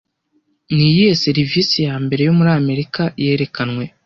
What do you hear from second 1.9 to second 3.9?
mbere yo muri Amerika yerekanwe